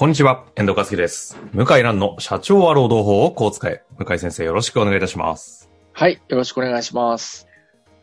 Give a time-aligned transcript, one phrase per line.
[0.00, 1.36] こんにちは、遠藤和樹です。
[1.52, 3.84] 向井蘭の社長は労働法をこう使え。
[3.98, 5.70] 向井先生よろしくお願いいたします。
[5.92, 7.46] はい、よろしくお願いします。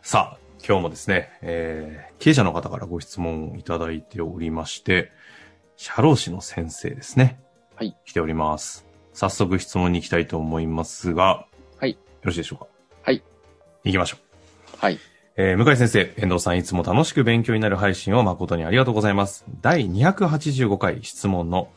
[0.03, 5.11] さあ、今日もですね、えー、経営者の方からご質問をいただいておりまして、
[5.75, 7.39] 社労士の先生ですね。
[7.73, 7.97] はい。
[8.05, 8.85] 来ております。
[9.13, 11.47] 早速質問に行きたいと思いますが、
[11.79, 11.93] はい。
[11.93, 12.67] よろしいでしょうか？
[13.05, 13.23] はい。
[13.85, 14.17] 行きましょ
[14.75, 14.77] う。
[14.77, 14.99] はい。
[15.35, 19.45] えー向井先生、遠藤さんいつも楽しく勉強になる配信を誠にありがとうございます。
[19.61, 21.69] 第285回質問の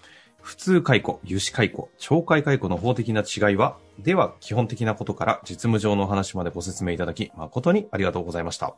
[0.43, 8.75] 普通解雇、油脂解雇、懲戒解雇の法的な違いはでは基本的なことから実務上のお話までご説明いただき誠にありがとうございました。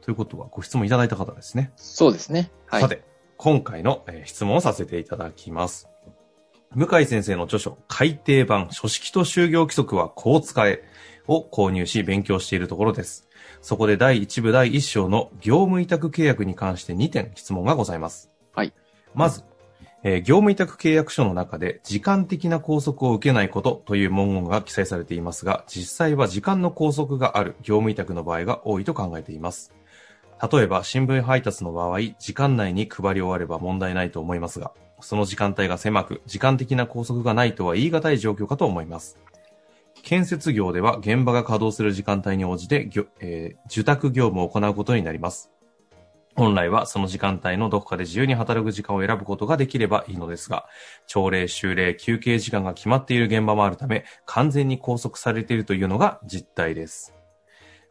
[0.00, 1.72] ということはご質問いただいた方ですね。
[1.76, 2.50] そうですね。
[2.66, 2.82] はい。
[2.82, 3.02] さて、
[3.36, 5.88] 今回の、えー質問をさせていただきます。
[6.74, 10.82] 向井先生の著書、改訂版、書式と就業規則はこう使え
[11.28, 13.28] を購入し勉強しているところです。
[13.62, 18.30] そこで第1部第1章の業務委託契約に関して2点質問がございます。
[18.54, 18.72] はい。
[19.14, 19.44] まず、
[20.06, 29.72] えー業務委託契約書の中で時間的な拘束を受けないことという文言が記載されていますが、実際は時間の拘束がある業務委託の場合が多いと考えています。
[30.52, 39.18] 例えば新聞配達の場合、時間内に配り終われば問題ないと思いますが、その時間帯が狭く、時間的な拘束がないとは言い難い状況かと思います。
[40.02, 45.50] 建設業では現場が稼働する時間帯に応じて、えー受託業務を行うことになります。
[46.36, 50.66] 本来はその時間帯のどこかで自由に働く時間を選ぶことができればいいのですが、
[51.06, 57.14] 朝礼、終礼、休憩時間が決まっている現場もあるため、完全に拘束されているというのが実態です。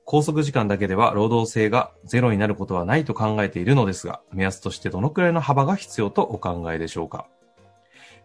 [0.06, 7.28] 拘束時間だけでは労働性がゼロになることはないと考えているのですが、目安としてどのくらいの幅が必要とお考えでしょうか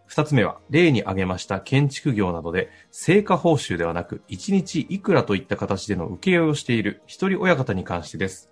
[0.05, 8.49] 二つ目は、例に挙げました建築業などで、成果報酬ではなく、1日いくらといった形での請負いをしている一人親方に関してです。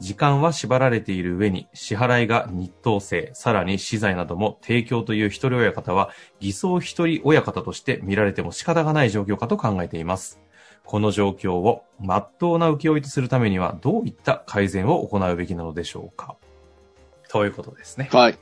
[0.00, 6.10] 時間は縛られている上に、支払いが日当制、さらに資材なども提供という一人親方は、
[6.40, 10.40] 偽装一人親方として見られても仕方がない状況かと考えています。
[10.84, 16.36] この状況を真っ当な請負とするためにはどういった改善を行うべきなのでしょうか
[17.28, 18.08] ということですね。
[18.12, 18.38] はい。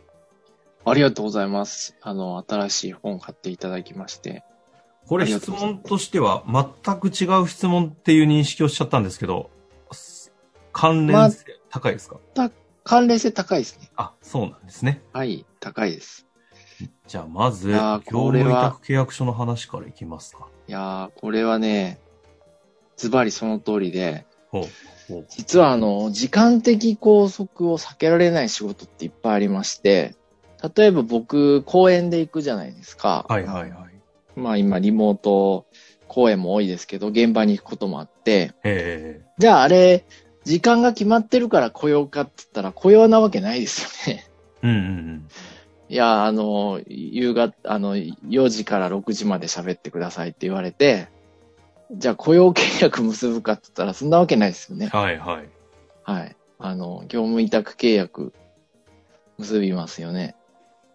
[0.84, 1.96] ありがとうございます。
[2.00, 4.42] あの、新しい本を買っていただきまして。
[5.06, 9.61] これ質問としては全く違う質問っていう認識をしちゃったんですけど、す
[10.82, 12.16] 関連性高いですか、
[12.82, 13.88] 関連性高いですね。
[13.94, 15.00] あ、そうなんですね。
[15.12, 16.26] はい、高いです。
[17.06, 18.00] じゃあまず、業
[18.32, 20.48] 務委託契約書の話からいきますか。
[20.66, 22.00] いやー、これはね、
[22.96, 24.62] ズバリその通りで、ほう
[25.06, 30.16] ほう実はあの、時間的拘束を避けられない仕事っていっぱいありまして、
[30.76, 33.24] 例えば僕、公園で行くじゃないですか。
[33.28, 34.00] はいはいはい。
[34.34, 35.64] まあ今、リモート
[36.08, 40.04] 公演も多いですけど、現場に行くこともあって、えじゃああれ、
[40.44, 44.24] 時間が決まってるから雇用かって言ったら雇用なわけないですよね。
[44.62, 45.28] えうんうんうん。
[45.88, 51.08] いや、あの、夕方、あの、4時から6時まで喋ってくださいって言われて、
[51.92, 54.88] じゃあ雇用契約結ぶかって言ったらそんなわけないですよね。
[54.88, 55.48] はいはい。
[56.02, 56.36] はい。
[56.58, 58.32] あの、業務委託契約
[59.38, 60.34] 結びますよね。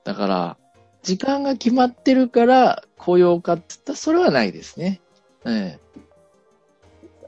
[0.03, 0.57] だから、
[1.03, 4.99] 時間が決まってるから雇用かって言ったらそれはないですね。
[5.45, 6.01] ええ。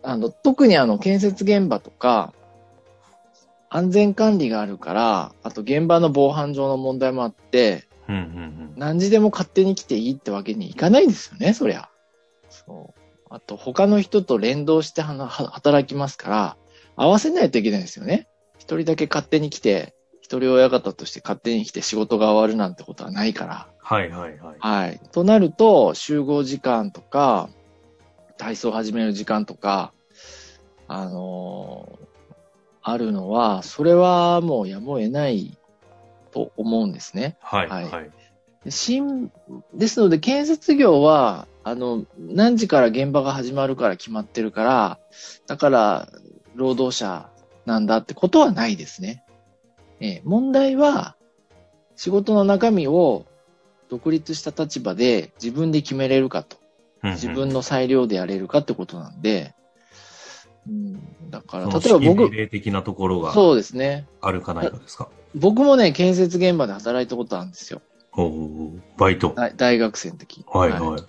[0.09, 2.34] あの、特にあの、建設現場とか、
[3.70, 8.74] 安全管理があるから、あと現場の防犯上の問題もあって、うんうんうん。
[8.75, 11.90] 何時でも勝手に来ていいってわけにいかないですよね、そりゃ。
[12.50, 13.02] そう。
[13.30, 16.58] あと、他の人と連動してはなは働きますから、
[16.96, 18.28] 合わせないといけないですよね。
[18.58, 23.68] 一人だけ勝手に来て、一人親方として勝手に来て仕事が終わるなんてことはないから。
[23.80, 24.56] はいはいはい。
[24.60, 25.00] はい。
[25.12, 27.50] となると、集合時間とか、
[28.39, 29.94] 体操を始める時間とか、
[30.89, 32.09] あのー
[32.81, 35.57] あるのは、それはもうやむを得ない
[36.31, 37.38] と思うんですね。
[37.41, 38.12] ははいはい
[38.68, 39.31] 新、
[39.74, 45.00] ですので、建設業は、あの、何時から現場が始まるから決まってるから、
[45.47, 46.09] だから、
[46.56, 47.30] 労働者
[47.65, 49.24] なんだってことはないですね。
[50.01, 51.15] ええ問題は、
[51.95, 53.25] 仕事の中身を
[53.89, 56.57] 独立した立場で自分で決めれるかと。
[57.01, 59.59] 自分の裁量でやれるかってことなんで、うん、
[61.30, 64.07] だから、例えば僕、令的なところがそうですね。
[64.21, 65.10] あるかないかですか？
[65.36, 67.81] 僕もね、建設現場で働いたことあるんですよ。
[68.12, 68.45] ほうほうほ
[68.77, 69.33] うバイト。
[69.36, 70.44] 大大学生の時。
[70.48, 71.01] はいはい。
[71.01, 71.04] っ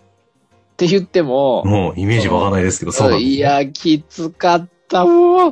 [0.77, 5.49] て言っても、もうイメージわかんないですけど、そうなんですねいや、きつかった、も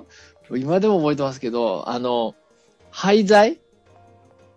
[0.50, 0.58] う。
[0.58, 2.34] 今でも覚えてますけど、あの、
[2.90, 3.58] 廃材？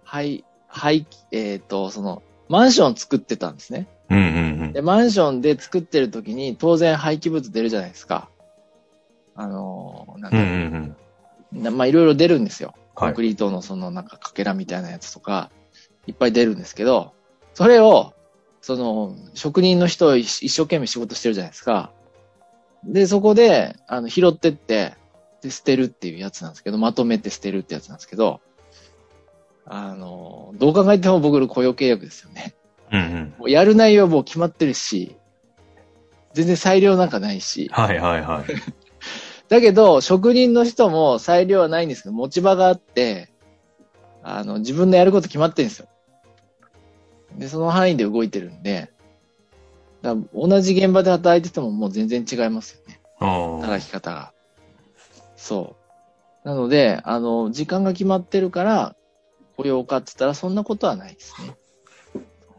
[0.04, 3.88] 廃、廃、えっ、と、その、マンション作ってたんですね。
[4.10, 4.22] うんう
[4.68, 8.30] んで、マンションで作ってる時に当然廃棄物出るじゃないですか。
[9.42, 10.40] あの、なんうん。
[10.40, 10.96] うだんうん
[11.54, 11.64] うん。
[11.64, 12.76] なまあ、いろいろ出るんですよ。
[12.94, 15.50] コはいンクリートのそのなんかかけらみたいなやつとか、
[16.06, 17.14] いっぱい出るんですけど、
[17.54, 18.14] それを、
[18.62, 21.92] その、職人の人一一生懸命仕事してるじゃないですか。
[22.84, 24.94] で、そこで、あの、拾ってって、
[25.42, 28.42] で、捨てるっていうやつなんですけど、まとめて捨てるってやつなんですけど、
[29.66, 32.54] あの、どう考えても僕の雇用契約ですよね。
[32.92, 33.34] うんうん。
[33.40, 35.16] もうやる内容はもう決まってるし、
[36.34, 38.46] 全然裁量なんかないし、はいはいはい。
[39.52, 43.30] だけど、職人の人も裁量はないんですけど、持ち場があって、
[44.24, 45.90] あの、自分のやること決まってるんですよ。
[47.36, 48.94] で、その範囲で動いてるんで、
[50.02, 53.02] だ同じ現場で働いててももう全然違いますよね。
[53.20, 54.32] 働き方が。
[55.36, 55.76] そ
[56.46, 56.48] う。
[56.48, 58.96] なので、あの、時間が決まってるから、
[59.58, 61.58] 雇用かって言ったらそんなことはないですね。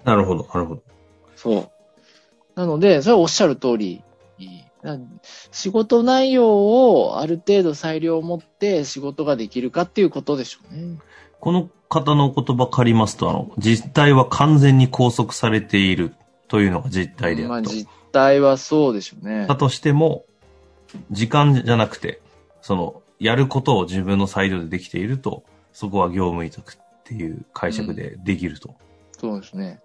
[0.05, 0.83] なるほど、なるほど。
[1.37, 1.71] そう。
[2.55, 4.05] なので、それはおっしゃる通り、
[4.39, 4.47] な
[5.51, 10.99] 仕事内容をある程度裁量を持って仕事ができるかっていうことでしょうね。
[11.41, 16.15] この方のお言葉借りますと、あの、実態は完全に拘束されている
[16.49, 17.73] というのが実態でまああると。
[17.73, 19.57] 実態はそうでしょうねだ。
[19.57, 20.25] としても、
[21.11, 22.21] 時間じゃなくて、
[22.61, 28.75] その、やることを自分の裁量でできていると、そこは業務委託っていう解釈でできると。
[29.19, 29.81] そうですね。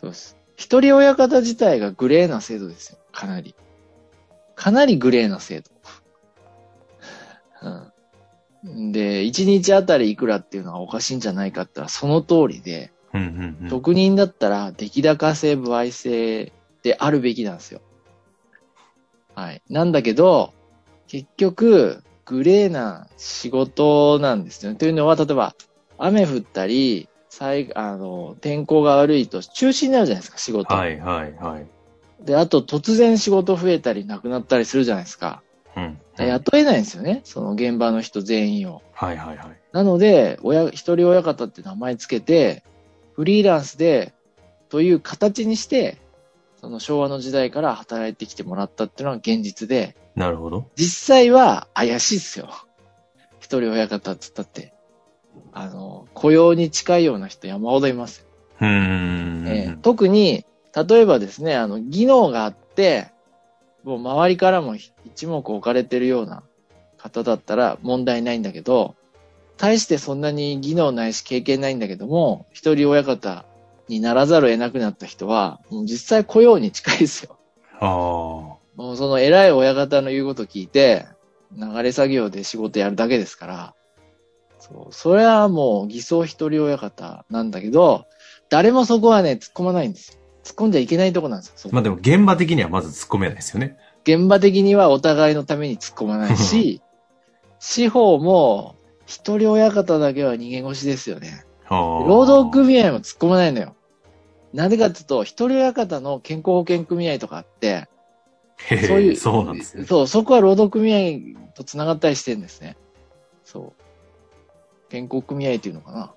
[0.00, 0.36] そうです。
[0.56, 2.98] 一人親方自体がグレーな制度ですよ。
[3.12, 3.54] かなり。
[4.62, 5.70] かなりグレーな制度。
[8.62, 8.92] うん。
[8.92, 13.70] で、一日あたりいくらっていうのはおかしいんじゃないかって言ったらその通りで、うんうんうん。
[13.70, 16.52] 職人だったら出来高制、歩合制
[16.84, 17.80] であるべきなんですよ。
[19.34, 19.62] はい。
[19.68, 20.52] なんだけど、
[21.08, 24.78] 結局、グレーな仕事なんですよね。
[24.78, 25.56] というのは、例えば、
[25.98, 30.72] 雨降ったり、災あの、天候が悪いと中止になるじゃないですか、仕事。
[30.72, 31.66] はいはいはい。
[32.24, 35.42] で、あと突然仕事増えたりなくなったりするじゃないですか。
[35.76, 35.98] うん。
[36.16, 38.82] 雇えないんですよね、その現場の人全員を。
[38.92, 39.60] はいはいはい。
[39.72, 42.62] なので、親、一人親方って名前つけて、
[43.14, 44.12] フリーランスで、
[44.68, 45.98] という形にして、
[46.60, 50.66] その昭和の時代から働いてきてもらったっていうのが現実で、なるほど。
[50.76, 52.50] 実際は怪しいっすよ。
[53.40, 54.74] 一人親方って言ったって。
[55.52, 58.26] あの、雇用に近いような人山ほどいますよ。
[58.60, 59.44] うーん。
[59.48, 63.10] えー特に、例えばですね、あの、技能があって、
[63.84, 66.42] もう周りからも一目置かれてるような
[66.96, 68.94] 方だったら問題ないんだけど、
[69.58, 73.44] 大してそんなに技能ないし経験ないんだけども、一人親方
[73.88, 77.38] にならざるを得なくなった人は、もう実際雇用に近いですよ。
[77.80, 77.86] あ
[78.76, 81.06] もうその偉い親方の言うこと聞いて、
[81.56, 83.74] 流れ作業で仕事やるだけですから、
[84.58, 88.06] そう、それはもう偽装一人親方なんだけど、
[88.48, 90.21] 誰もそこはね、突っ込まないんですよ。
[90.44, 91.70] 突っ込んじゃいけないとこなんですよ。
[91.72, 93.76] まあでも現場的にはまず突っ込めないですよね。
[94.04, 96.82] 現場的にはお互いのために突っ込まないし、
[97.60, 101.44] 司法も一人親方だけは逃げ腰ですよね。
[101.70, 103.76] 労働組合も突っ込まないのよ。
[104.52, 107.88] なんでかっていうと、一人親方の健康保険組合とかあって、
[108.68, 109.84] そういう、そうなんですね。
[109.84, 112.76] そう、そこは労働組合と繋がったりしてるんですね。
[113.44, 113.82] そう。
[114.90, 116.12] 健康組合っていうのかな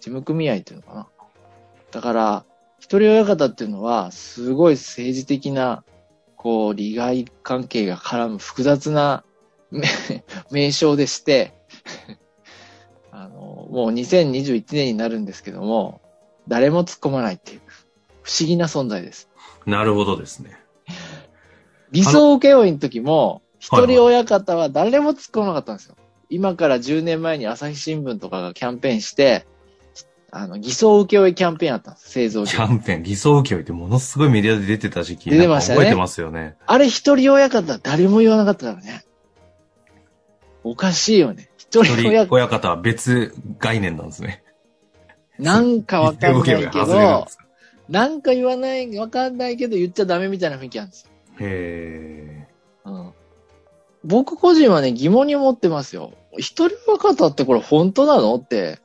[0.00, 1.08] 事務組合っていうのかな
[1.90, 2.44] だから、
[2.80, 5.84] 一人親方っていうのは、すごい政治的な、
[6.36, 9.24] こう、利害関係が絡む複雑な
[9.70, 9.82] 名
[10.50, 11.54] 名称でして、
[13.10, 16.00] あの、もう2021年になるんですけども、
[16.46, 17.60] 誰も突っ込まないっていう、
[18.22, 19.28] 不思議な存在です。
[19.66, 20.56] なるほどですね。
[21.90, 25.96] 理想請負の時も、一はいはい人親方は誰も突っ込まなかったんですよ。
[26.30, 29.46] 今から10年前に朝日新聞とかがキャンペーンして、
[30.30, 32.10] あの、偽装請負キャンペーンあったんです。
[32.10, 32.46] 製造業。
[32.46, 35.30] キャンペーン、偽装請負ってものすごいメディアで出てた時期。
[35.30, 36.56] 出てましたね覚えてますよね。
[36.66, 39.04] あれ一人親方誰も言わなかったからね。
[40.64, 41.48] おかしいよね。
[41.56, 44.42] 一人親方、親方は別概念なんですね。
[45.38, 47.26] なんかわかんないけど
[47.88, 51.10] なんか言わない、わかんないけど言っちゃダメみたいな雰囲気あるんですよ。
[51.40, 52.48] へ
[52.84, 53.12] うん。
[54.04, 56.12] 僕個人はね、疑問に思ってますよ。
[56.36, 58.78] 一人親方ってこれ本当なのって。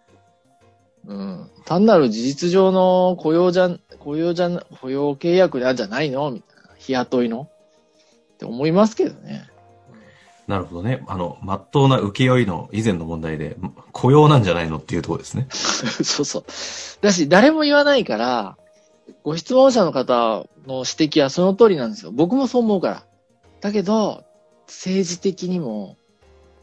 [1.05, 1.49] うん。
[1.65, 6.31] 単なる事実上の雇用じゃん、雇用じゃん、雇用契約なんじゃないの？
[6.31, 6.75] みたいな。
[6.77, 7.49] 日雇いの？
[8.35, 9.47] って思いますけどね。
[10.47, 11.03] なるほどね。
[11.07, 13.55] あの、まっとうな請負の以前の問題で、
[13.93, 14.77] 雇用なんじゃないの？
[14.77, 15.47] っていうところですね。
[15.51, 16.43] そうそう。
[17.01, 18.57] だし、誰も言わないから、
[19.23, 22.11] ご質問者の方の指摘はその通りなんですよ。
[22.11, 23.03] 僕もそう思うから。
[23.61, 24.23] だけど、
[24.67, 25.97] 政治的にも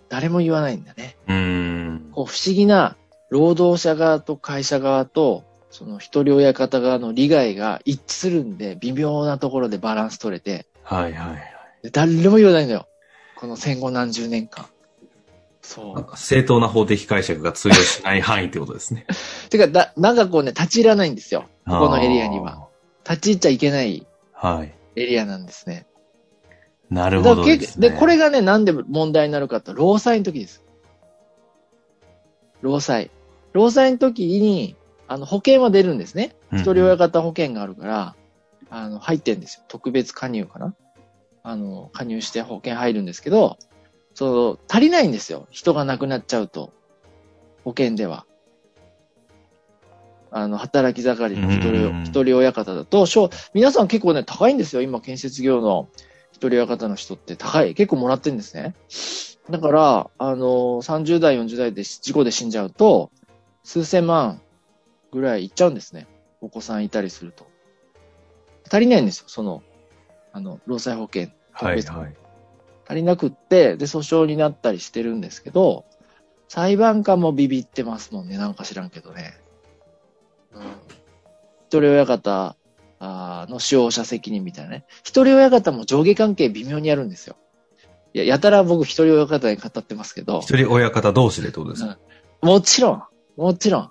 [0.08, 1.16] 誰も言わないんだね。
[1.28, 2.10] うーん。
[2.12, 2.96] こう不思議な
[3.30, 11.40] 労働者側と会社側と、その一人親方側の利害が一致するんで、微妙なところでバランス取れて、はいはいはい。
[11.84, 12.88] で誰も言わないのよ。
[13.36, 14.66] この戦後何十年間。
[15.62, 16.16] そう。
[16.16, 19.06] 正当な法的解釈が通用しない範囲ってことですね。
[19.48, 21.44] てか、だ、なんかこうね、立ち入らないんですよ。
[21.66, 22.66] ここのエリアには。
[23.08, 24.06] 立ち入っちゃいけない。
[24.32, 24.74] はい。
[24.96, 25.86] エリアなんですね。
[26.90, 27.90] なるほどです、ね。
[27.90, 30.64] で、これがね、なんで問題になるかと、労災の時です。
[32.62, 33.10] 労災。
[33.52, 34.76] 労災の時に、
[35.08, 36.36] あの、保険は出るんですね。
[36.52, 38.16] うん一人親方保険があるから、
[38.70, 39.64] あの、入ってんですよ。
[39.68, 40.74] 特別加入かな
[41.42, 43.56] あの、加入して保険入るんですけど、
[44.14, 45.46] そう、足りないんですよ。
[45.50, 46.72] 人が亡くなっちゃうと。
[47.64, 48.26] 保険では。
[50.30, 54.82] あの、働き盛りの一うん人、一人親方だと、しょ皆さん結構ね、高いんですよ。
[54.82, 55.88] 今、建設業の
[56.32, 57.74] 一人親方の人って高い。
[57.74, 58.74] 結構もらってるんですね。
[59.50, 63.10] だから、あの、30代、40代で事故で死んじゃうと、
[63.62, 64.40] 数千万
[65.12, 66.06] ぐらいいっちゃうんですね。
[66.40, 67.46] お子さんいたりすると。
[68.70, 69.62] 足りないんですよ、その、
[70.32, 71.28] あの、労災保険。
[71.52, 72.14] はいはい。
[72.86, 75.84] 足りなくって、で、訴訟になったりしてるんですけど、
[76.48, 79.34] 裁判官もビビってますもんね、なんか知らんけどね。
[80.52, 80.62] うん。
[80.62, 82.56] 一人親方
[83.00, 84.84] の使用者責任みたいなね。
[85.04, 87.36] 一人親方も上下関係微妙にやるんですよ。
[88.12, 91.98] いや、やたら僕一人親方に語ってますけど、一人親方同士でってことですか、
[92.42, 93.02] もちろん、
[93.36, 93.90] もちろん、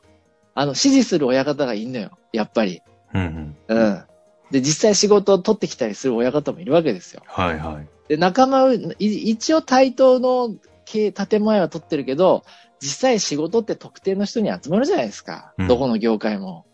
[0.55, 2.81] あの、指示する親方がいんのよ、やっぱり。
[3.13, 3.77] うんうん。
[3.77, 4.03] うん。
[4.51, 7.21] で、実際仕事を取ってきたりする親方もいるわけですよ。
[7.25, 7.87] はいはい。
[8.07, 10.55] で、仲間一応対等の
[10.85, 12.43] 経建前は取ってるけど、
[12.81, 15.53] 実際仕事って特定の人に集まるじゃないですか。
[15.57, 16.65] うんどこの業界も。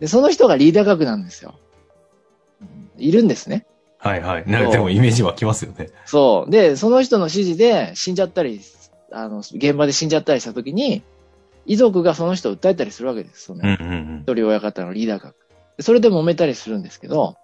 [0.00, 1.54] で、その人がリーダー格なんですよ。
[2.60, 3.66] うんいるんですね。
[3.98, 4.46] はいはい。
[4.46, 5.90] なそうでもイメージ湧きますよね。
[6.04, 6.50] そう。
[6.50, 8.60] で、その人の指示で死んじゃったり、
[9.12, 11.02] あの、現場で死んじゃったりした時に、
[11.66, 13.44] 遺族がその人を訴えたりするわけです。
[13.44, 15.36] その一人親方のリーダー格。
[15.76, 17.36] でそれで揉めたりするんですけど、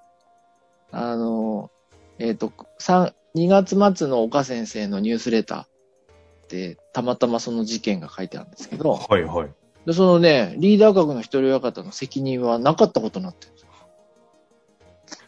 [0.91, 1.71] あの、
[2.19, 8.83] えっ、と、三2月末の岡先生のニュースレターで、たまたまその事件が書いてあるんですけうん。
[8.83, 9.49] ど、はいはい。
[9.85, 13.67] でそのね、リーダー格の一人親方の責任はなかったことになってるんです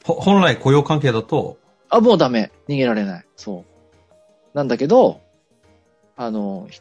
[0.05, 1.59] 本来雇用関係だと、
[1.91, 2.51] あ、もうダメ。
[2.69, 3.25] 逃げられない。
[3.37, 4.57] そう。
[4.57, 5.21] なんだけど、
[6.17, 6.81] あの、ひ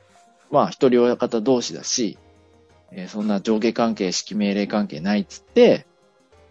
[0.51, 2.17] まあ、一人親方同士だし、
[2.91, 5.85] えーそんな上下関係、指揮命令関係ないっつって、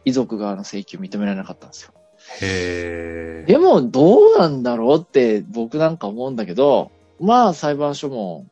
[0.05, 1.93] 遺族側の請求認められなかったんですよ。
[2.41, 3.45] へえ。
[3.47, 8.47] でも、どうなんだろうって僕なんか思うんだけど、まあ、裁判所も、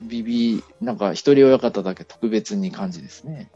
[0.00, 3.50] ビビ、なんか一人親方だけ特別に感じですね。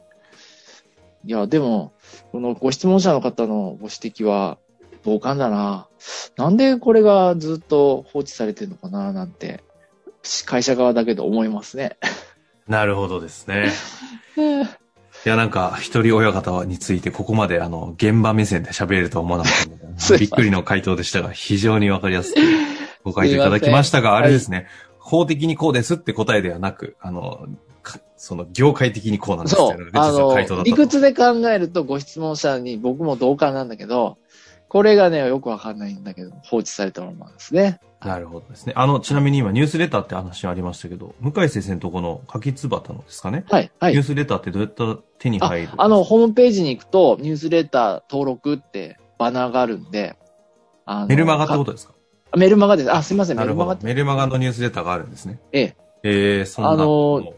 [1.24, 1.92] いや、でも、
[2.32, 4.58] このご質問者の方のご指摘は、
[5.04, 5.88] 同感だな。
[6.36, 9.62] なんでこれがずっと放置されてるのかな、なんて、
[10.46, 11.96] 会社側だけど思いますね。
[12.68, 13.70] なるほどですね。
[15.24, 22.40] いや、なんか、一人親方についてここまであの、現場目線で喋れるとは思わなかったので、びっくりの回答でしたが、非常にわかりやすく
[23.04, 24.66] ご回答いただきましたが、あれですね、
[24.98, 27.46] 法的にこうですって答えではなく、あの、
[27.82, 29.90] かその、業界的にこうなんですってそいうの。
[29.92, 30.76] があの実は回答だっ、た理と。
[30.76, 34.18] 屈で考えるとご質問者に僕も同感なんだけど、
[34.72, 37.78] これがね、よくわかんないんだけど、放置されたままですね。
[38.00, 38.72] なるほどですね。
[38.74, 44.04] あの、ちなみに今ニュースレターって話ありましたけど、向井先生のとこの柿つばたのですかね、はい、はいニュー。
[44.04, 50.16] スレターってどうやったら手に入るあの、ホームページに行くと、ニュースレター登録ってバナーがあるんで、
[50.86, 51.92] あのメルマガってことですか？
[51.92, 52.90] かメルマガです。
[52.90, 53.44] あ、すいません、メ。
[53.44, 53.76] ルマガ。
[53.82, 55.38] メルマガのニュースレターがあるんですね。
[55.52, 55.76] ええ。
[56.02, 56.70] ええそんな。
[56.70, 57.34] あの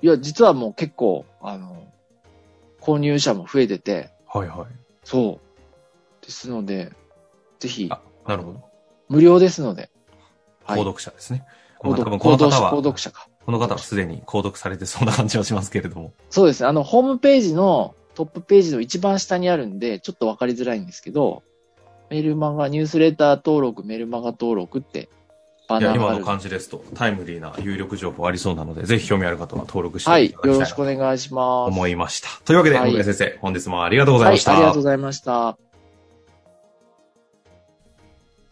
[0.00, 1.86] いや、実はもう結構、あの、
[2.80, 4.66] 購入者も増えてて、はいはい。
[5.04, 5.51] そう。
[6.22, 6.92] ですので、
[7.58, 8.64] ぜひ、あなるほど。
[9.08, 9.90] 無料ですので。
[10.64, 11.44] はい購読者ですね。
[11.80, 13.28] 購読購読この方は、購読者か。
[13.44, 16.12] この方はすでに購読されてそうな感じはしますけれども。
[16.30, 16.68] そうですね。
[16.68, 21.42] あの、ホームページのトップページの一番下にあるんで、ちょっとわかりづらいんですけど、
[22.10, 25.08] メルマガ、ニュースレター登録、メルマガ登録って、
[25.68, 30.30] バナーがある今の感じですと、タイムリーな有力情報ありそうなので、ぜひ興味ある方は登録してはいい。
[30.30, 31.68] ただきたいなよろしくお願いしとます。
[31.68, 32.28] 思いました。
[32.44, 34.52] というわけで、はい向井先生、本日もありがとうございはい、ました。
[34.52, 35.71] ありがとうございました。